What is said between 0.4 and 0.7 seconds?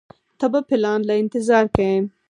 به